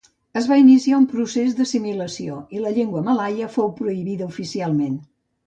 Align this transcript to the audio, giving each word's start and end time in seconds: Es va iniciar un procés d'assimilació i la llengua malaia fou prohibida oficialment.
Es 0.39 0.45
va 0.51 0.55
iniciar 0.61 0.95
un 0.99 1.03
procés 1.11 1.51
d'assimilació 1.59 2.39
i 2.57 2.63
la 2.65 2.73
llengua 2.79 3.05
malaia 3.11 3.53
fou 3.59 3.71
prohibida 3.83 4.33
oficialment. 4.35 4.99